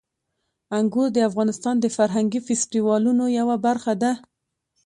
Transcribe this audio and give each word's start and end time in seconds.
انګور 0.77 1.07
د 1.13 1.17
افغانستان 1.29 1.75
د 1.79 1.85
فرهنګي 1.95 2.39
فستیوالونو 2.47 3.23
یوه 3.39 3.55
برخه 3.65 3.93
ده. 4.01 4.11